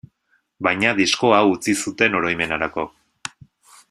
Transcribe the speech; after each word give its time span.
Baina 0.67 0.93
disko 1.01 1.29
hau 1.39 1.43
utzi 1.57 1.75
zuten 1.85 2.17
oroimenerako. 2.21 2.87